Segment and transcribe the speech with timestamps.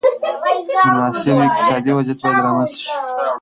[0.91, 2.89] مناسب اقتصادي وضعیت باید رامنځته شي.